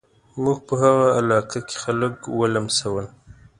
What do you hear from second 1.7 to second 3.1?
خلک ولمسول.